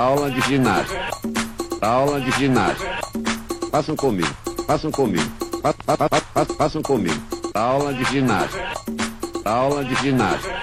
Aula 0.00 0.30
de 0.30 0.40
ginástica. 0.40 1.10
Aula 1.82 2.20
de 2.22 2.30
ginástica. 2.32 2.98
Façam 3.70 3.94
comigo. 3.94 4.34
Façam 4.66 4.90
comigo. 4.90 5.30
Fa- 5.60 5.74
fa- 5.84 5.96
fa- 5.98 6.08
fa- 6.08 6.54
Façam 6.56 6.80
comigo. 6.80 7.22
Aula 7.52 7.92
de 7.92 8.04
ginástica. 8.04 8.66
Aula 9.44 9.84
de 9.84 9.94
ginástica. 9.96 10.62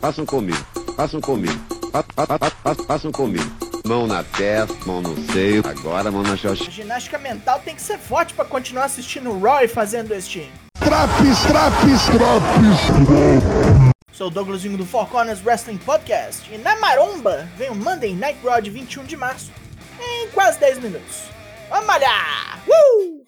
Façam 0.00 0.26
comigo. 0.26 0.58
Façam 0.96 1.20
comigo. 1.20 1.60
Fa- 1.92 2.04
fa- 2.16 2.26
fa- 2.26 2.50
fa- 2.50 2.74
Façam 2.88 3.12
comigo. 3.12 3.48
Mão 3.86 4.08
na 4.08 4.24
testa, 4.24 4.74
mão 4.84 5.00
no 5.00 5.14
seio. 5.32 5.62
Agora 5.64 6.10
mão 6.10 6.24
na 6.24 6.36
xoxa. 6.36 6.64
A 6.66 6.70
ginástica 6.70 7.18
mental 7.18 7.60
tem 7.64 7.76
que 7.76 7.82
ser 7.82 7.98
forte 7.98 8.34
pra 8.34 8.44
continuar 8.44 8.86
assistindo 8.86 9.30
o 9.30 9.48
e 9.62 9.68
fazendo 9.68 10.12
este. 10.12 10.50
Traps, 10.80 11.40
traps, 11.46 12.04
traps. 12.06 13.85
Sou 14.16 14.28
o 14.28 14.30
Douglasinho 14.30 14.78
do 14.78 14.86
Four 14.86 15.08
Corners 15.08 15.44
Wrestling 15.44 15.76
Podcast 15.76 16.50
e 16.50 16.56
na 16.56 16.74
maromba 16.76 17.46
vem 17.54 17.68
o 17.68 17.74
Monday 17.74 18.14
Night 18.14 18.40
Raw 18.42 18.62
de 18.62 18.70
21 18.70 19.04
de 19.04 19.14
março 19.14 19.52
em 20.00 20.30
quase 20.30 20.58
10 20.58 20.78
minutos. 20.78 21.24
Vamos 21.68 21.86
malhar! 21.86 22.64
Uh! 22.66 23.26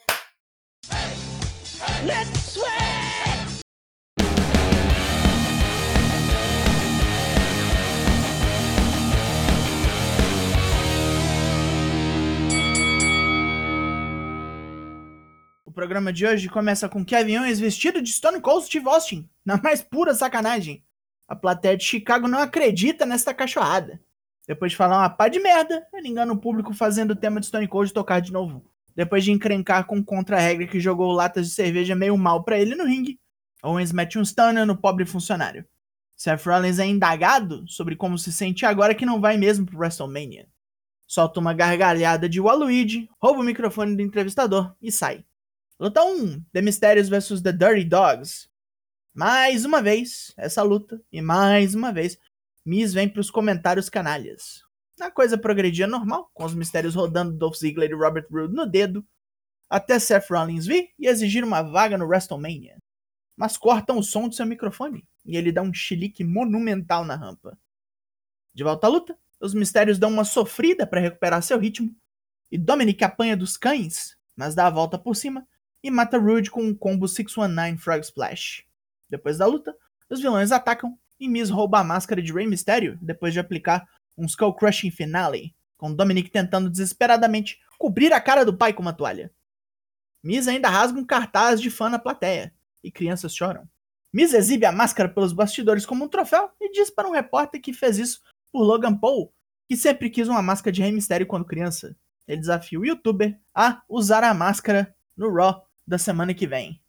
O 15.67 15.71
programa 15.71 16.11
de 16.11 16.27
hoje 16.27 16.49
começa 16.49 16.89
com 16.89 17.05
Kevin 17.05 17.41
Owens 17.41 17.61
vestido 17.61 18.01
de 18.01 18.11
Stone 18.11 18.41
Cold 18.41 18.65
Steve 18.65 18.89
Austin, 18.89 19.29
na 19.49 19.57
mais 19.57 19.81
pura 19.81 20.13
sacanagem. 20.13 20.85
A 21.27 21.35
plateia 21.35 21.75
de 21.75 21.83
Chicago 21.83 22.29
não 22.29 22.39
acredita 22.39 23.07
nesta 23.07 23.33
cachorrada. 23.33 23.99
Depois 24.47 24.73
de 24.73 24.77
falar 24.77 24.99
uma 24.99 25.09
pá 25.09 25.27
de 25.29 25.41
merda, 25.41 25.87
ele 25.95 26.09
engana 26.09 26.35
o 26.35 26.39
público 26.39 26.75
fazendo 26.75 27.13
o 27.13 27.17
tema 27.17 27.41
de 27.41 27.47
Stone 27.47 27.67
Cold 27.67 27.95
tocar 27.95 28.21
de 28.21 28.31
novo. 28.31 28.63
Depois 28.95 29.25
de 29.25 29.33
encrencar 29.33 29.87
com 29.87 30.05
contra-regra 30.05 30.67
que 30.67 30.79
jogou 30.79 31.13
latas 31.13 31.47
de 31.49 31.55
cerveja 31.55 31.95
meio 31.95 32.15
mal 32.19 32.45
pra 32.45 32.59
ele 32.59 32.75
no 32.75 32.85
ringue, 32.85 33.19
Owens 33.63 33.91
mete 33.91 34.19
um 34.19 34.23
stunner 34.23 34.67
no 34.67 34.77
pobre 34.77 35.07
funcionário. 35.07 35.65
Seth 36.15 36.45
Rollins 36.45 36.79
é 36.79 36.85
indagado 36.85 37.67
sobre 37.67 37.97
como 37.97 38.19
se 38.19 38.31
sente 38.31 38.67
agora 38.67 38.95
que 38.95 39.07
não 39.07 39.19
vai 39.19 39.39
mesmo 39.39 39.65
pro 39.65 39.79
WrestleMania. 39.79 40.47
Solta 41.07 41.41
uma 41.41 41.55
gargalhada 41.55 42.29
de 42.29 42.39
Waluigi, 42.39 43.09
rouba 43.19 43.41
o 43.41 43.45
microfone 43.45 43.97
do 43.97 44.03
entrevistador 44.03 44.75
e 44.83 44.93
sai. 44.93 45.25
Luta 45.81 46.05
1: 46.05 46.45
The 46.53 46.61
Mysterios 46.61 47.09
vs 47.09 47.41
The 47.41 47.53
Dirty 47.53 47.85
Dogs. 47.85 48.49
Mais 49.19 49.65
uma 49.65 49.83
vez, 49.83 50.33
essa 50.37 50.63
luta, 50.63 51.03
e 51.11 51.21
mais 51.21 51.75
uma 51.75 51.93
vez, 51.93 52.17
Miz 52.65 52.95
vem 52.95 53.09
pros 53.09 53.33
comentários 53.33 53.91
canalhas. 53.91 54.63
A 55.01 55.11
coisa 55.11 55.37
progredia 55.37 55.89
normal, 55.89 56.31
com 56.33 56.45
os 56.45 56.55
mistérios 56.55 56.95
rodando 56.95 57.37
Dolph 57.37 57.57
Ziggler 57.57 57.91
e 57.91 57.95
Robert 57.95 58.29
Roode 58.31 58.55
no 58.55 58.65
dedo, 58.65 59.05
até 59.69 59.99
Seth 59.99 60.31
Rollins 60.31 60.67
vir 60.67 60.91
e 60.97 61.09
exigir 61.09 61.43
uma 61.43 61.63
vaga 61.63 61.99
no 61.99 62.07
WrestleMania. 62.07 62.77
Mas 63.37 63.57
cortam 63.57 63.99
o 63.99 64.05
som 64.05 64.29
do 64.29 64.37
seu 64.37 64.47
microfone, 64.47 65.05
e 65.25 65.37
ele 65.37 65.51
dá 65.51 65.63
um 65.63 65.75
chilique 65.75 66.23
monumental 66.23 67.05
na 67.05 67.17
rampa. 67.17 67.59
De 68.55 68.63
volta 68.63 68.87
à 68.87 68.91
luta, 68.91 69.19
os 69.41 69.53
mistérios 69.53 69.99
dão 69.99 70.11
uma 70.11 70.25
sofrida 70.25 70.87
para 70.87 71.01
recuperar 71.01 71.43
seu 71.43 71.59
ritmo, 71.59 71.93
e 72.53 72.57
Dominic 72.57 73.03
apanha 73.03 73.37
dos 73.37 73.57
cães, 73.57 74.17
mas 74.37 74.55
dá 74.55 74.69
a 74.69 74.71
volta 74.71 74.97
por 74.97 75.17
cima 75.17 75.45
e 75.83 75.91
mata 75.91 76.19
Rude 76.19 76.53
com 76.53 76.63
um 76.63 76.73
combo 76.73 77.09
619 77.09 77.79
Frog 77.79 78.05
Splash. 78.05 78.68
Depois 79.09 79.39
da 79.39 79.47
luta, 79.47 79.75
os 80.11 80.21
vilões 80.21 80.53
atacam 80.53 80.99
e 81.21 81.29
Miz 81.29 81.51
rouba 81.51 81.81
a 81.81 81.85
máscara 81.85 82.23
de 82.23 82.33
Rey 82.33 82.47
Mysterio 82.47 82.99
depois 83.01 83.33
de 83.33 83.41
aplicar 83.41 83.87
um 84.17 84.25
Skull 84.25 84.55
Crushing 84.55 84.91
Finale, 84.91 85.55
com 85.77 85.95
Dominic 85.95 86.31
tentando 86.31 86.71
desesperadamente 86.71 87.59
cobrir 87.79 88.13
a 88.13 88.21
cara 88.21 88.45
do 88.45 88.57
pai 88.57 88.73
com 88.73 88.83
uma 88.83 88.93
toalha. 88.93 89.33
Miz 90.23 90.49
ainda 90.49 90.69
rasga 90.69 90.99
um 90.99 91.05
cartaz 91.05 91.61
de 91.61 91.71
fã 91.71 91.89
na 91.89 91.99
plateia, 91.99 92.53
e 92.83 92.91
crianças 92.91 93.35
choram. 93.35 93.69
Miz 94.13 94.33
exibe 94.33 94.67
a 94.67 94.73
máscara 94.73 95.09
pelos 95.09 95.33
bastidores 95.33 95.87
como 95.87 96.05
um 96.05 96.09
troféu 96.09 96.51
e 96.61 96.73
diz 96.73 96.91
para 96.91 97.09
um 97.09 97.13
repórter 97.13 97.61
que 97.61 97.73
fez 97.73 97.99
isso 97.99 98.23
por 98.51 98.63
Logan 98.63 98.97
Paul, 98.97 99.33
que 99.69 99.77
sempre 99.77 100.11
quis 100.11 100.29
uma 100.29 100.43
máscara 100.43 100.73
de 100.73 100.83
Rey 100.83 100.91
Mysterio 100.91 101.27
quando 101.27 101.45
criança. 101.45 101.95
Ele 102.27 102.41
desafia 102.41 102.81
o 102.81 102.85
youtuber 102.85 103.39
a 103.55 103.83
usar 103.89 104.25
a 104.25 104.35
máscara 104.35 104.95
no 105.17 105.33
Raw 105.33 105.67
da 105.87 105.99
semana 105.99 106.35
que 106.35 106.47
vem. 106.47 106.81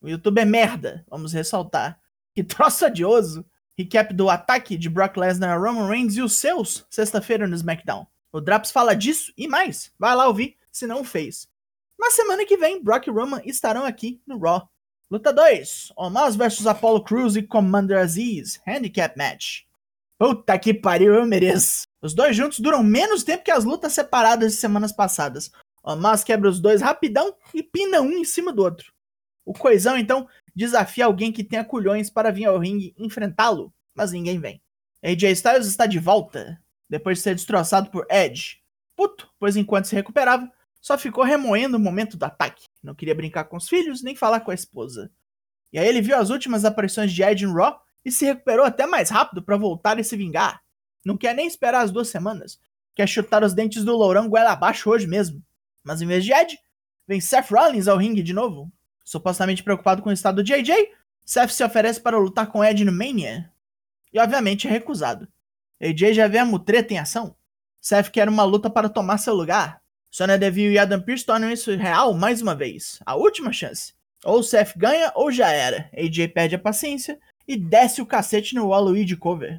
O 0.00 0.08
YouTube 0.08 0.40
é 0.40 0.44
merda, 0.44 1.04
vamos 1.08 1.32
ressaltar. 1.32 2.00
Que 2.34 2.44
troço 2.44 2.86
odioso. 2.86 3.44
Recap 3.76 4.12
do 4.14 4.28
ataque 4.28 4.76
de 4.76 4.88
Brock 4.88 5.16
Lesnar 5.16 5.50
a 5.50 5.56
Roman 5.56 5.88
Reigns 5.88 6.16
e 6.16 6.22
os 6.22 6.34
seus, 6.34 6.86
sexta-feira 6.90 7.46
no 7.46 7.54
SmackDown. 7.54 8.06
O 8.32 8.40
Draps 8.40 8.70
fala 8.70 8.94
disso 8.94 9.32
e 9.36 9.48
mais. 9.48 9.92
Vai 9.98 10.14
lá 10.14 10.26
ouvir, 10.26 10.56
se 10.70 10.86
não 10.86 11.04
fez. 11.04 11.48
Na 11.98 12.10
semana 12.10 12.44
que 12.44 12.56
vem, 12.56 12.82
Brock 12.82 13.06
e 13.06 13.10
Roman 13.10 13.40
estarão 13.44 13.84
aqui 13.84 14.20
no 14.26 14.38
Raw. 14.38 14.68
Luta 15.10 15.32
2: 15.32 15.92
Omos 15.96 16.36
vs 16.36 16.66
Apollo 16.66 17.02
Crews 17.02 17.34
e 17.34 17.42
Commander 17.42 17.98
Aziz. 17.98 18.60
Handicap 18.66 19.16
Match. 19.16 19.62
Puta 20.18 20.58
que 20.58 20.74
pariu, 20.74 21.14
eu 21.14 21.26
mereço. 21.26 21.86
Os 22.02 22.14
dois 22.14 22.36
juntos 22.36 22.60
duram 22.60 22.82
menos 22.82 23.24
tempo 23.24 23.44
que 23.44 23.50
as 23.50 23.64
lutas 23.64 23.92
separadas 23.92 24.52
de 24.52 24.58
semanas 24.58 24.92
passadas. 24.92 25.50
Omos 25.82 26.22
quebra 26.22 26.48
os 26.50 26.60
dois 26.60 26.82
rapidão 26.82 27.34
e 27.54 27.62
pina 27.62 28.00
um 28.00 28.12
em 28.12 28.24
cima 28.24 28.52
do 28.52 28.62
outro. 28.62 28.92
O 29.48 29.54
Coisão, 29.54 29.96
então, 29.96 30.28
desafia 30.54 31.06
alguém 31.06 31.32
que 31.32 31.42
tenha 31.42 31.64
culhões 31.64 32.10
para 32.10 32.30
vir 32.30 32.44
ao 32.44 32.58
ringue 32.58 32.94
enfrentá-lo, 32.98 33.72
mas 33.94 34.12
ninguém 34.12 34.38
vem. 34.38 34.60
AJ 35.02 35.22
Styles 35.32 35.66
está 35.66 35.86
de 35.86 35.98
volta, 35.98 36.62
depois 36.86 37.16
de 37.16 37.24
ser 37.24 37.34
destroçado 37.34 37.90
por 37.90 38.06
Edge. 38.10 38.58
Puto, 38.94 39.26
pois 39.38 39.56
enquanto 39.56 39.86
se 39.86 39.94
recuperava, 39.94 40.52
só 40.82 40.98
ficou 40.98 41.24
remoendo 41.24 41.78
o 41.78 41.80
momento 41.80 42.18
do 42.18 42.24
ataque. 42.24 42.66
Não 42.82 42.94
queria 42.94 43.14
brincar 43.14 43.44
com 43.44 43.56
os 43.56 43.70
filhos, 43.70 44.02
nem 44.02 44.14
falar 44.14 44.40
com 44.40 44.50
a 44.50 44.54
esposa. 44.54 45.10
E 45.72 45.78
aí 45.78 45.88
ele 45.88 46.02
viu 46.02 46.18
as 46.18 46.28
últimas 46.28 46.66
aparições 46.66 47.10
de 47.10 47.22
Edge 47.22 47.46
em 47.46 47.50
Raw 47.50 47.80
e 48.04 48.12
se 48.12 48.26
recuperou 48.26 48.66
até 48.66 48.86
mais 48.86 49.08
rápido 49.08 49.42
para 49.42 49.56
voltar 49.56 49.98
e 49.98 50.04
se 50.04 50.14
vingar. 50.14 50.60
Não 51.02 51.16
quer 51.16 51.34
nem 51.34 51.46
esperar 51.46 51.84
as 51.84 51.90
duas 51.90 52.08
semanas. 52.08 52.60
Quer 52.94 53.08
chutar 53.08 53.42
os 53.42 53.54
dentes 53.54 53.82
do 53.82 53.96
lourão 53.96 54.28
goela 54.28 54.52
abaixo 54.52 54.90
hoje 54.90 55.06
mesmo. 55.06 55.42
Mas 55.82 56.02
em 56.02 56.06
vez 56.06 56.22
de 56.22 56.34
Edge, 56.34 56.58
vem 57.06 57.18
Seth 57.18 57.50
Rollins 57.50 57.88
ao 57.88 57.96
ringue 57.96 58.22
de 58.22 58.34
novo. 58.34 58.70
Supostamente 59.08 59.62
preocupado 59.62 60.02
com 60.02 60.10
o 60.10 60.12
estado 60.12 60.44
de 60.44 60.52
AJ, 60.52 60.70
Seth 61.24 61.48
se 61.48 61.64
oferece 61.64 61.98
para 61.98 62.18
lutar 62.18 62.46
com 62.48 62.62
Edge 62.62 62.84
no 62.84 62.92
Mania. 62.92 63.50
E 64.12 64.20
obviamente 64.20 64.68
é 64.68 64.70
recusado. 64.70 65.26
AJ 65.80 66.12
já 66.12 66.28
vê 66.28 66.36
a 66.36 66.44
mutreta 66.44 66.92
em 66.92 66.98
ação. 66.98 67.34
Seth 67.80 68.10
quer 68.10 68.28
uma 68.28 68.44
luta 68.44 68.68
para 68.68 68.86
tomar 68.86 69.16
seu 69.16 69.32
lugar. 69.32 69.80
Sonya 70.10 70.36
Deville 70.36 70.74
e 70.74 70.78
Adam 70.78 71.00
Pearce 71.00 71.24
tornam 71.24 71.50
isso 71.50 71.74
real 71.74 72.12
mais 72.12 72.42
uma 72.42 72.54
vez. 72.54 73.00
A 73.06 73.16
última 73.16 73.50
chance. 73.50 73.94
Ou 74.26 74.42
Seth 74.42 74.76
ganha 74.76 75.10
ou 75.14 75.32
já 75.32 75.50
era. 75.50 75.88
AJ 75.96 76.28
perde 76.34 76.56
a 76.56 76.58
paciência 76.58 77.18
e 77.46 77.56
desce 77.56 78.02
o 78.02 78.06
cacete 78.06 78.54
no 78.54 78.68
Waluigi 78.68 79.16
cover. 79.16 79.58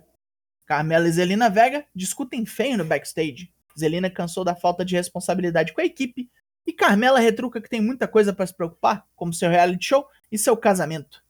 Carmela 0.64 1.08
e 1.08 1.12
Zelina 1.12 1.50
Vega 1.50 1.84
discutem 1.96 2.46
feio 2.46 2.78
no 2.78 2.86
backstage. 2.86 3.52
Zelina 3.76 4.12
cansou 4.12 4.44
da 4.44 4.56
falta 4.56 4.86
de 4.86 4.96
responsabilidade 4.96 5.74
com 5.74 5.82
a 5.82 5.86
equipe 5.86 6.30
e 6.70 6.74
Carmela 6.74 7.20
retruca 7.20 7.60
que 7.60 7.68
tem 7.68 7.82
muita 7.82 8.08
coisa 8.08 8.32
para 8.32 8.46
se 8.46 8.54
preocupar, 8.54 9.04
como 9.16 9.34
seu 9.34 9.50
reality 9.50 9.88
show 9.88 10.06
e 10.32 10.38
seu 10.38 10.56
casamento. 10.56 11.24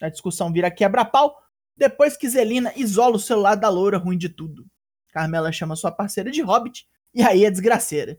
A 0.00 0.08
discussão 0.08 0.50
vira 0.50 0.70
quebra-pau 0.70 1.36
depois 1.76 2.16
que 2.16 2.26
Zelina 2.26 2.72
isola 2.74 3.16
o 3.16 3.20
celular 3.20 3.56
da 3.56 3.68
loura 3.68 3.98
ruim 3.98 4.16
de 4.16 4.30
tudo. 4.30 4.64
Carmela 5.12 5.52
chama 5.52 5.76
sua 5.76 5.92
parceira 5.92 6.30
de 6.30 6.40
Hobbit 6.40 6.88
e 7.14 7.22
aí 7.22 7.44
é 7.44 7.50
desgraceira. 7.50 8.18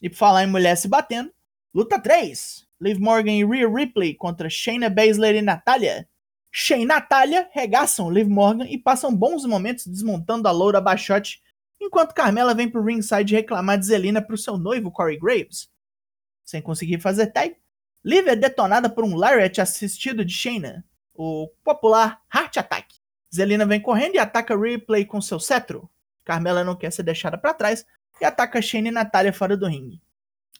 E 0.00 0.08
por 0.08 0.16
falar 0.16 0.44
em 0.44 0.46
mulher 0.46 0.76
se 0.76 0.86
batendo, 0.86 1.32
luta 1.74 1.98
3. 1.98 2.64
Liv 2.80 3.00
Morgan 3.00 3.32
e 3.32 3.44
Rhea 3.44 3.68
Ripley 3.68 4.14
contra 4.14 4.48
Shayna 4.48 4.88
Baszler 4.88 5.34
e 5.34 5.42
Natália. 5.42 6.08
Shane 6.52 6.84
e 6.84 6.86
Natália 6.86 7.48
regaçam 7.52 8.08
Liv 8.08 8.28
Morgan 8.28 8.66
e 8.68 8.78
passam 8.78 9.12
bons 9.12 9.44
momentos 9.44 9.88
desmontando 9.88 10.46
a 10.46 10.52
loura 10.52 10.80
baixote, 10.80 11.42
enquanto 11.80 12.14
Carmela 12.14 12.54
vem 12.54 12.70
pro 12.70 12.84
ringside 12.84 13.34
reclamar 13.34 13.78
de 13.78 13.86
Zelina 13.86 14.22
pro 14.22 14.38
seu 14.38 14.56
noivo 14.56 14.92
Corey 14.92 15.18
Graves. 15.18 15.73
Sem 16.44 16.60
conseguir 16.60 17.00
fazer 17.00 17.28
tag, 17.28 17.56
Liv 18.04 18.28
é 18.28 18.36
detonada 18.36 18.90
por 18.90 19.02
um 19.02 19.16
Lariat 19.16 19.60
assistido 19.60 20.24
de 20.24 20.32
Shayna, 20.32 20.84
o 21.14 21.48
popular 21.64 22.20
Heart 22.32 22.58
Attack. 22.58 22.94
Zelina 23.34 23.64
vem 23.64 23.80
correndo 23.80 24.16
e 24.16 24.18
ataca 24.18 24.56
Ripley 24.56 25.06
com 25.06 25.20
seu 25.20 25.40
cetro. 25.40 25.88
Carmela 26.22 26.62
não 26.62 26.76
quer 26.76 26.92
ser 26.92 27.02
deixada 27.02 27.38
para 27.38 27.54
trás 27.54 27.86
e 28.20 28.24
ataca 28.24 28.60
Shane 28.60 28.88
e 28.88 28.92
Natália 28.92 29.32
fora 29.32 29.56
do 29.56 29.66
ringue. 29.66 30.02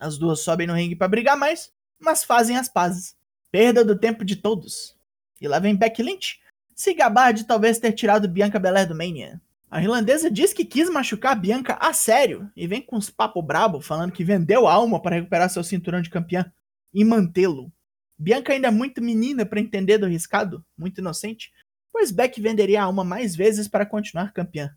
As 0.01 0.17
duas 0.19 0.41
sobem 0.41 0.67
no 0.67 0.75
ringue 0.75 0.97
para 0.97 1.07
brigar 1.07 1.37
mais, 1.37 1.71
mas 1.99 2.25
fazem 2.25 2.57
as 2.57 2.69
pazes. 2.69 3.15
Perda 3.51 3.85
do 3.85 3.97
tempo 3.97 4.25
de 4.25 4.37
todos. 4.37 4.97
E 5.41 5.47
lá 5.47 5.59
vem 5.59 5.77
Becky 5.77 6.03
Lynch 6.03 6.41
se 6.75 6.95
gabar 6.95 7.33
de 7.33 7.45
talvez 7.45 7.79
ter 7.79 7.93
tirado 7.93 8.29
Bianca 8.29 8.59
Belair 8.59 8.89
do 8.89 8.95
Mania. 8.95 9.41
A 9.75 9.82
irlandesa 9.82 10.31
diz 10.31 10.53
que 10.53 10.65
quis 10.65 10.88
machucar 10.88 11.35
Bianca 11.35 11.76
a 11.81 11.93
sério 11.93 12.49
e 12.55 12.65
vem 12.65 12.81
com 12.81 12.94
uns 12.94 13.11
papo 13.11 13.43
brabo 13.43 13.81
falando 13.81 14.12
que 14.12 14.23
vendeu 14.23 14.69
a 14.69 14.73
alma 14.73 15.03
para 15.03 15.17
recuperar 15.17 15.50
seu 15.50 15.65
cinturão 15.65 16.00
de 16.00 16.11
campeã 16.11 16.49
e 16.93 17.05
mantê-lo. 17.05 17.73
Bianca 18.17 18.53
ainda 18.53 18.69
é 18.69 18.71
muito 18.71 19.03
menina 19.03 19.44
para 19.44 19.59
entender 19.59 19.99
do 19.99 20.06
riscado, 20.06 20.65
muito 20.79 21.00
inocente, 21.00 21.50
pois 21.93 22.12
Beck 22.12 22.41
venderia 22.41 22.82
a 22.82 22.85
alma 22.85 23.03
mais 23.03 23.35
vezes 23.35 23.67
para 23.67 23.85
continuar 23.85 24.32
campeã. 24.32 24.73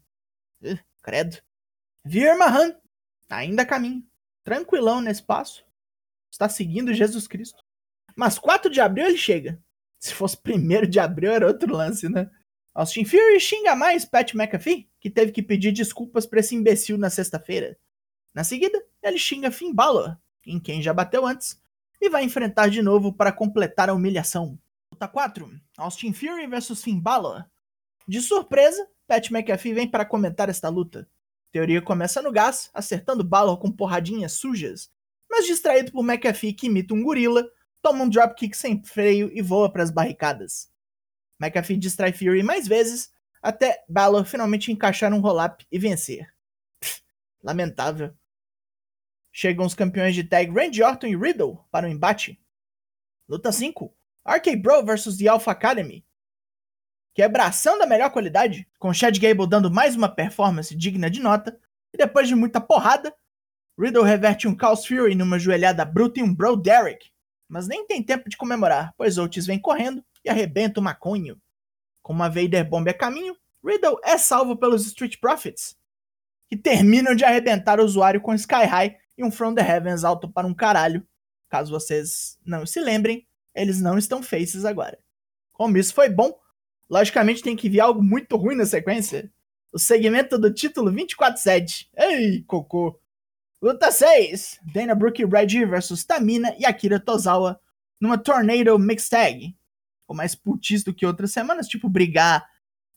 Uh, 0.63 0.79
credo. 1.03 1.37
Vir 2.03 2.35
Mahan, 2.35 2.75
ainda 3.29 3.67
caminho, 3.67 4.03
tranquilão 4.43 4.99
nesse 4.99 5.21
passo, 5.21 5.63
está 6.31 6.49
seguindo 6.49 6.91
Jesus 6.91 7.27
Cristo. 7.27 7.63
Mas 8.15 8.39
4 8.39 8.71
de 8.71 8.81
abril 8.81 9.05
ele 9.05 9.17
chega. 9.17 9.61
Se 9.99 10.15
fosse 10.15 10.35
1 10.43 10.89
de 10.89 10.99
abril 10.99 11.33
era 11.33 11.45
outro 11.45 11.71
lance, 11.71 12.09
né? 12.09 12.31
Austin 12.77 13.05
Fury 13.05 13.39
xinga 13.39 13.75
mais 13.75 14.05
Pat 14.05 14.35
McAfee, 14.35 14.87
que 14.99 15.09
teve 15.09 15.31
que 15.31 15.41
pedir 15.41 15.71
desculpas 15.71 16.27
para 16.27 16.41
esse 16.41 16.53
imbecil 16.53 16.95
na 16.95 17.09
sexta-feira. 17.09 17.75
Na 18.35 18.43
seguida, 18.43 18.79
ele 19.01 19.17
xinga 19.17 19.49
Finn 19.49 19.73
Balor, 19.73 20.15
em 20.45 20.59
quem 20.59 20.79
já 20.79 20.93
bateu 20.93 21.25
antes, 21.25 21.59
e 21.99 22.07
vai 22.07 22.23
enfrentar 22.23 22.69
de 22.69 22.83
novo 22.83 23.11
para 23.11 23.31
completar 23.31 23.89
a 23.89 23.95
humilhação. 23.95 24.59
Luta 24.93 25.07
4: 25.07 25.49
Austin 25.75 26.13
Fury 26.13 26.45
vs 26.45 26.83
Finn 26.83 26.99
Balor. 26.99 27.45
De 28.07 28.21
surpresa, 28.21 28.87
Pat 29.07 29.31
McAfee 29.31 29.73
vem 29.73 29.89
para 29.89 30.05
comentar 30.05 30.47
esta 30.47 30.69
luta. 30.69 31.09
Teoria 31.51 31.81
começa 31.81 32.21
no 32.21 32.31
gás, 32.31 32.69
acertando 32.75 33.23
Balor 33.23 33.57
com 33.57 33.71
porradinhas 33.71 34.33
sujas, 34.33 34.91
mas 35.27 35.47
distraído 35.47 35.91
por 35.91 36.03
McAfee 36.03 36.53
que 36.53 36.67
imita 36.67 36.93
um 36.93 37.01
gorila, 37.01 37.43
toma 37.81 38.03
um 38.03 38.09
dropkick 38.09 38.55
sem 38.55 38.83
freio 38.83 39.31
e 39.33 39.41
voa 39.41 39.67
para 39.67 39.81
as 39.81 39.89
barricadas. 39.89 40.69
McAfee 41.39 41.77
distrai 41.77 42.11
Fury 42.11 42.43
mais 42.43 42.67
vezes, 42.67 43.11
até 43.41 43.83
Balor 43.87 44.25
finalmente 44.25 44.71
encaixar 44.71 45.13
um 45.13 45.21
roll-up 45.21 45.65
e 45.71 45.77
vencer. 45.77 46.33
Lamentável. 47.43 48.13
Chegam 49.31 49.65
os 49.65 49.75
campeões 49.75 50.15
de 50.15 50.23
tag 50.23 50.51
Randy 50.51 50.81
Orton 50.81 51.07
e 51.07 51.15
Riddle 51.15 51.63
para 51.69 51.85
o 51.85 51.89
embate. 51.89 52.41
Luta 53.29 53.51
5. 53.51 53.93
RK 54.25 54.55
Bro 54.57 54.85
vs 54.85 55.17
The 55.17 55.27
Alpha 55.27 55.51
Academy. 55.51 56.05
Quebração 57.13 57.77
da 57.77 57.85
melhor 57.85 58.11
qualidade, 58.11 58.67
com 58.77 58.93
Chad 58.93 59.17
Gable 59.17 59.47
dando 59.47 59.71
mais 59.71 59.95
uma 59.95 60.09
performance 60.09 60.75
digna 60.75 61.09
de 61.09 61.19
nota, 61.19 61.59
e 61.93 61.97
depois 61.97 62.27
de 62.27 62.35
muita 62.35 62.59
porrada, 62.59 63.15
Riddle 63.79 64.03
reverte 64.03 64.47
um 64.47 64.57
Chaos 64.59 64.85
Fury 64.85 65.15
numa 65.15 65.39
joelhada 65.39 65.85
bruta 65.85 66.19
em 66.19 66.23
um 66.23 66.33
Bro 66.33 66.57
Derek, 66.57 67.11
mas 67.47 67.67
nem 67.67 67.85
tem 67.85 68.03
tempo 68.03 68.29
de 68.29 68.37
comemorar, 68.37 68.93
pois 68.97 69.17
Otis 69.17 69.45
vem 69.45 69.59
correndo 69.59 70.03
e 70.27 70.29
arrebenta 70.29 70.79
o 70.79 70.83
maconho. 70.83 71.41
Com 72.01 72.13
uma 72.13 72.29
Vader 72.29 72.67
Bomb 72.69 72.87
a 72.89 72.93
caminho, 72.93 73.35
Riddle 73.63 73.99
é 74.03 74.17
salvo 74.17 74.55
pelos 74.55 74.85
Street 74.85 75.17
Profits, 75.19 75.75
que 76.47 76.55
terminam 76.55 77.15
de 77.15 77.23
arrebentar 77.23 77.79
o 77.79 77.83
usuário 77.83 78.21
com 78.21 78.33
Sky 78.33 78.65
High 78.65 78.97
e 79.17 79.23
um 79.23 79.31
From 79.31 79.55
the 79.55 79.61
Heavens 79.61 80.03
alto 80.03 80.29
para 80.29 80.45
um 80.45 80.53
caralho. 80.53 81.05
Caso 81.49 81.71
vocês 81.71 82.37
não 82.45 82.65
se 82.65 82.79
lembrem, 82.79 83.25
eles 83.55 83.81
não 83.81 83.97
estão 83.97 84.21
faces 84.21 84.65
agora. 84.65 84.99
Como 85.51 85.77
isso 85.77 85.93
foi 85.93 86.09
bom, 86.09 86.37
logicamente 86.89 87.41
tem 87.41 87.55
que 87.55 87.69
vir 87.69 87.79
algo 87.79 88.03
muito 88.03 88.35
ruim 88.35 88.55
na 88.55 88.65
sequência. 88.65 89.31
O 89.71 89.79
segmento 89.79 90.37
do 90.37 90.53
título 90.53 90.91
24-7. 90.91 91.87
Ei, 91.97 92.43
cocô! 92.43 92.99
Luta 93.61 93.91
6: 93.91 94.59
Dana 94.73 94.93
Brooke 94.93 95.25
Reggie 95.25 95.65
vs 95.65 96.05
Tamina 96.05 96.55
e 96.59 96.65
Akira 96.65 96.99
Tozawa 96.99 97.59
numa 97.99 98.17
Tornado 98.17 98.77
Mixed 98.77 99.09
Tag. 99.09 99.56
O 100.07 100.13
mais 100.13 100.35
putis 100.35 100.83
do 100.83 100.93
que 100.93 101.05
outras 101.05 101.31
semanas, 101.31 101.67
tipo 101.67 101.89
brigar 101.89 102.47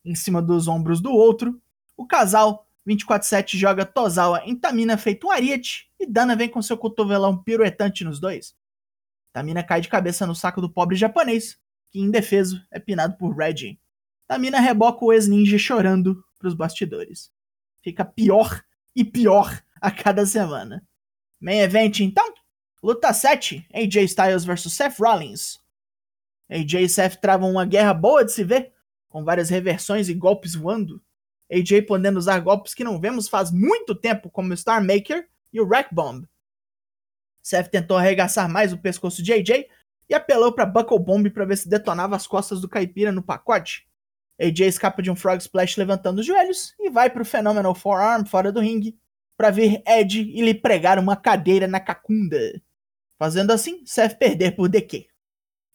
em 0.05 0.15
cima 0.15 0.41
dos 0.41 0.69
ombros 0.69 1.01
do 1.01 1.11
outro. 1.11 1.61
O 1.97 2.07
casal 2.07 2.67
24-7 2.87 3.57
joga 3.57 3.85
Tozawa 3.85 4.43
em 4.45 4.57
Tamina 4.57 4.97
feito 4.97 5.27
um 5.27 5.31
ariete 5.31 5.91
e 5.99 6.07
Dana 6.07 6.35
vem 6.35 6.49
com 6.49 6.63
seu 6.63 6.79
cotovelão 6.79 7.37
piruetante 7.37 8.05
nos 8.05 8.19
dois. 8.19 8.55
Tamina 9.33 9.63
cai 9.63 9.81
de 9.81 9.89
cabeça 9.89 10.27
no 10.27 10.35
saco 10.35 10.61
do 10.61 10.71
pobre 10.71 10.97
japonês, 10.97 11.59
que 11.91 12.01
indefeso 12.01 12.65
é 12.71 12.81
pinado 12.81 13.17
por 13.17 13.37
Reggie. 13.37 13.79
Tamina 14.27 14.61
reboca 14.61 15.05
o 15.05 15.13
ex-ninja 15.13 15.59
chorando 15.59 16.25
pros 16.39 16.55
bastidores. 16.55 17.31
Fica 17.83 18.05
pior 18.05 18.63
e 18.95 19.05
pior 19.05 19.63
a 19.81 19.91
cada 19.91 20.25
semana. 20.27 20.87
Main 21.41 21.61
event 21.61 22.01
então? 22.01 22.35
Luta 22.83 23.13
7, 23.13 23.67
AJ 23.73 23.97
Styles 24.05 24.45
vs 24.45 24.73
Seth 24.73 24.99
Rollins. 24.99 25.61
AJ 26.51 26.75
e 26.75 26.89
Seth 26.89 27.17
travam 27.17 27.51
uma 27.51 27.65
guerra 27.65 27.95
boa 27.95 28.25
de 28.25 28.33
se 28.33 28.43
ver, 28.43 28.73
com 29.09 29.25
várias 29.25 29.49
reversões 29.49 30.09
e 30.09 30.15
golpes 30.15 30.55
voando. 30.55 31.03
AJ 31.51 31.83
podendo 31.87 32.19
usar 32.19 32.39
golpes 32.41 32.75
que 32.75 32.85
não 32.85 33.01
vemos 33.01 33.29
faz 33.29 33.51
muito 33.51 33.95
tempo, 33.95 34.31
como 34.31 34.53
o 34.53 34.57
Star 34.57 34.85
Maker 34.85 35.29
e 35.53 35.61
o 35.61 35.69
Rack 35.69 35.95
Bomb. 35.95 36.27
Seth 37.43 37.69
tentou 37.69 37.97
arregaçar 37.97 38.49
mais 38.49 38.73
o 38.73 38.79
pescoço 38.79 39.23
de 39.23 39.33
AJ 39.33 39.67
e 40.09 40.15
apelou 40.15 40.53
para 40.53 40.67
Buckle 40.67 40.99
Bomb 40.99 41.31
para 41.31 41.45
ver 41.45 41.57
se 41.57 41.69
detonava 41.69 42.17
as 42.17 42.27
costas 42.27 42.61
do 42.61 42.69
caipira 42.69 43.13
no 43.13 43.23
pacote. 43.23 43.87
AJ 44.41 44.61
escapa 44.61 45.03
de 45.03 45.11
um 45.11 45.17
Frog 45.17 45.39
Splash 45.41 45.77
levantando 45.77 46.21
os 46.21 46.27
joelhos 46.27 46.75
e 46.79 46.91
vai 46.91 47.11
para 47.11 47.23
o 47.23 47.25
Phenomenal 47.25 47.75
Forearm 47.75 48.25
fora 48.25 48.51
do 48.51 48.61
ringue 48.61 48.99
para 49.37 49.51
ver 49.51 49.83
Ed 49.87 50.21
e 50.21 50.43
lhe 50.43 50.55
pregar 50.55 50.99
uma 50.99 51.17
cadeira 51.17 51.67
na 51.67 51.81
cacunda. 51.81 52.61
Fazendo 53.19 53.53
assim, 53.53 53.83
Seth 53.87 54.19
perder 54.19 54.55
por 54.55 54.69
DQ. 54.69 55.10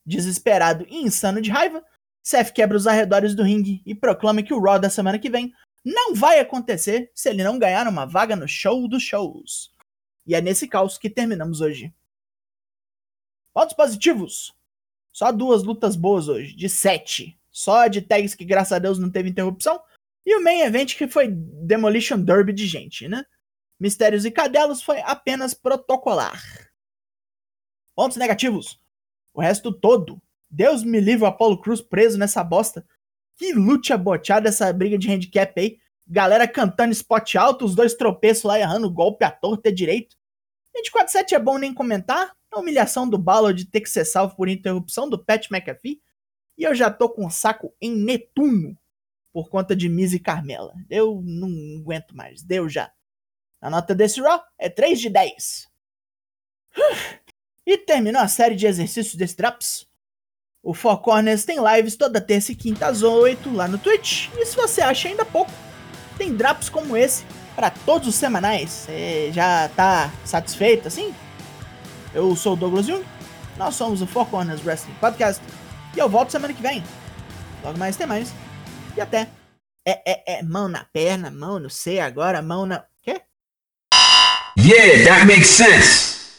Desesperado 0.06 0.86
e 0.90 0.98
insano 0.98 1.42
de 1.42 1.50
raiva, 1.50 1.84
Seth 2.24 2.52
quebra 2.52 2.78
os 2.78 2.88
arredores 2.88 3.36
do 3.36 3.44
ringue 3.44 3.82
e 3.86 3.96
proclama 3.96 4.44
que 4.44 4.54
o 4.54 4.60
Raw 4.60 4.80
da 4.80 4.90
semana 4.90 5.20
que 5.20 5.30
vem 5.30 5.54
não 5.84 6.16
vai 6.16 6.40
acontecer 6.40 7.12
se 7.14 7.30
ele 7.30 7.44
não 7.44 7.60
ganhar 7.60 7.88
uma 7.88 8.06
vaga 8.06 8.36
no 8.36 8.48
show 8.48 8.88
dos 8.88 9.04
shows. 9.04 9.72
E 10.26 10.34
é 10.34 10.42
nesse 10.42 10.68
caos 10.68 10.98
que 10.98 11.10
terminamos 11.10 11.62
hoje. 11.62 11.94
Pontos 13.54 13.76
positivos. 13.76 14.54
Só 15.14 15.32
duas 15.32 15.64
lutas 15.64 15.96
boas 15.96 16.28
hoje, 16.28 16.56
de 16.56 16.68
sete. 16.68 17.40
Só 17.52 17.88
de 17.88 18.02
tags 18.02 18.36
que 18.36 18.44
graças 18.44 18.74
a 18.74 18.80
Deus 18.80 18.98
não 18.98 19.10
teve 19.10 19.30
interrupção. 19.30 19.80
E 20.26 20.36
o 20.36 20.44
main 20.44 20.62
event 20.62 20.98
que 20.98 21.08
foi 21.08 21.28
Demolition 21.30 22.20
Derby 22.20 22.52
de 22.52 22.66
gente, 22.66 23.08
né? 23.08 23.24
Mistérios 23.80 24.26
e 24.26 24.32
Cadelos 24.32 24.82
foi 24.82 25.00
apenas 25.02 25.54
protocolar. 25.54 26.42
Pontos 27.96 28.18
negativos. 28.18 28.82
O 29.36 29.42
resto 29.42 29.72
todo. 29.72 30.22
Deus 30.50 30.82
me 30.82 31.02
livre 31.02 31.26
o 31.26 31.28
Apollo 31.28 31.60
Cruz 31.60 31.82
preso 31.82 32.18
nessa 32.18 32.42
bosta. 32.42 32.88
Que 33.36 33.52
luta 33.52 33.98
boteada 33.98 34.48
essa 34.48 34.72
briga 34.72 34.98
de 34.98 35.12
handicap 35.12 35.60
aí. 35.60 35.78
Galera 36.08 36.48
cantando 36.48 36.94
spot 36.94 37.36
alto, 37.36 37.66
os 37.66 37.76
dois 37.76 37.94
tropeços 37.94 38.46
lá 38.46 38.58
errando 38.58 38.90
golpe 38.90 39.26
à 39.26 39.30
torta 39.30 39.74
direito. 39.74 40.16
24-7 40.74 41.34
é 41.34 41.40
bom 41.40 41.58
nem 41.58 41.74
comentar. 41.74 42.34
A 42.50 42.60
humilhação 42.60 43.10
do 43.10 43.18
Balor 43.18 43.54
de 43.54 43.66
ter 43.66 43.82
que 43.82 43.90
ser 43.90 44.06
salvo 44.06 44.38
por 44.38 44.48
interrupção 44.48 45.10
do 45.10 45.22
Pat 45.22 45.52
McAfee. 45.52 46.02
E 46.58 46.64
eu 46.64 46.74
já 46.74 46.90
tô 46.90 47.10
com 47.10 47.26
o 47.26 47.30
saco 47.30 47.76
em 47.82 47.94
Netuno 47.94 48.78
por 49.34 49.50
conta 49.50 49.76
de 49.76 49.90
Miz 49.90 50.14
e 50.14 50.20
Carmela. 50.20 50.74
Eu 50.90 51.22
não 51.26 51.50
aguento 51.82 52.16
mais. 52.16 52.42
Deu 52.42 52.70
já. 52.70 52.90
A 53.60 53.70
nota 53.70 53.94
desse 53.94 54.22
Raw 54.22 54.42
é 54.58 54.70
3 54.70 55.02
de 55.02 55.10
10. 55.10 55.68
E 57.66 57.78
terminou 57.78 58.22
a 58.22 58.28
série 58.28 58.56
de 58.56 58.68
exercícios 58.68 59.16
desse 59.16 59.36
Traps. 59.36 59.88
O 60.62 60.74
Four 60.74 61.00
Corners 61.00 61.46
tem 61.46 61.58
lives 61.60 61.96
toda 61.96 62.22
terça 62.22 62.52
e 62.52 62.56
quinta 62.56 62.88
às 62.88 63.04
8 63.04 63.54
lá 63.54 63.68
no 63.68 63.78
Twitch. 63.78 64.30
E 64.36 64.46
se 64.46 64.56
você 64.56 64.82
acha 64.82 65.08
ainda 65.08 65.24
pouco, 65.24 65.52
tem 66.18 66.36
drops 66.36 66.70
como 66.70 66.98
esse 66.98 67.24
para 67.56 67.70
todos 67.70 68.08
os 68.08 68.16
semanais. 68.16 68.70
Você 68.72 69.32
já 69.32 69.70
tá 69.70 70.12
satisfeito 70.26 70.88
assim? 70.88 71.14
Eu 72.14 72.36
sou 72.36 72.54
o 72.54 72.56
Douglas 72.56 72.86
Jung, 72.86 73.06
nós 73.58 73.76
somos 73.76 74.02
o 74.02 74.08
Four 74.08 74.26
Corners 74.28 74.66
Wrestling 74.66 74.96
Podcast 74.96 75.42
e 75.96 76.00
eu 76.00 76.10
volto 76.10 76.32
semana 76.32 76.54
que 76.54 76.62
vem. 76.62 76.84
Logo 77.64 77.78
mais 77.78 77.96
tem 77.96 78.08
mais. 78.08 78.34
E 78.96 79.02
até. 79.02 79.28
É, 79.88 80.02
é, 80.12 80.38
é, 80.38 80.44
mão 80.44 80.68
na 80.68 80.84
perna, 80.86 81.30
mão 81.30 81.60
no 81.60 81.70
C 81.70 82.00
agora, 82.00 82.42
mão 82.42 82.66
na. 82.66 82.84
Quê? 83.04 83.22
Yeah, 84.58 85.06
that 85.06 85.26
makes 85.28 85.50
sense. 85.50 86.25